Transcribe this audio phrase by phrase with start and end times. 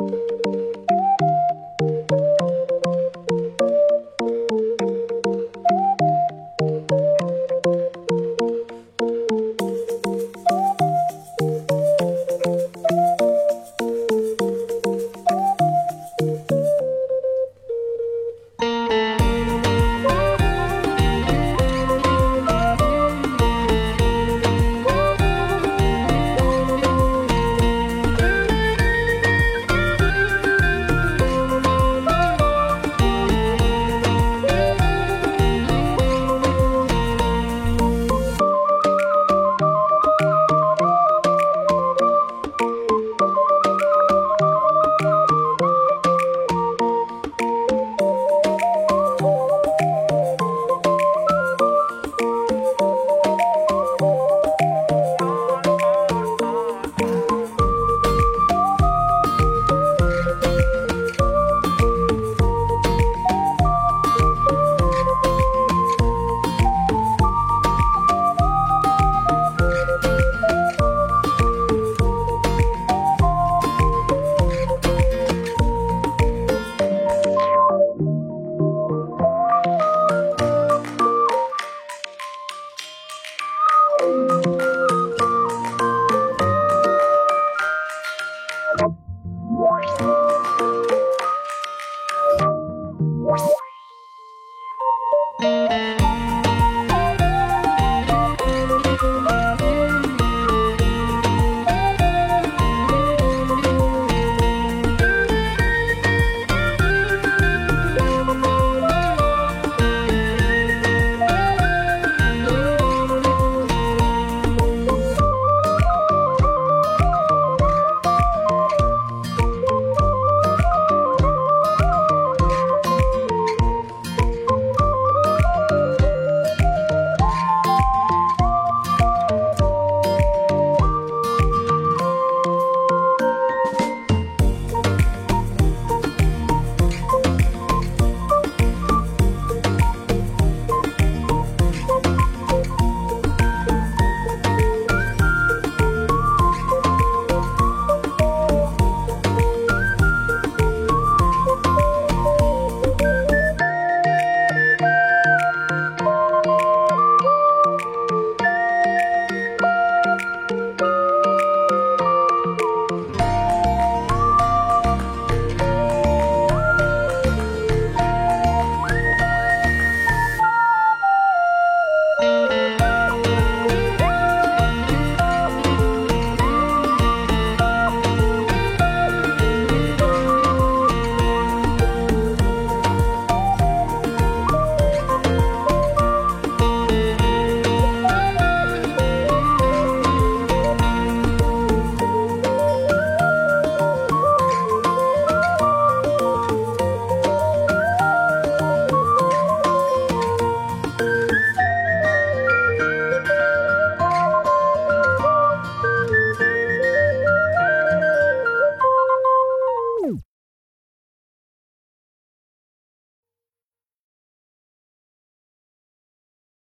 [0.00, 0.29] you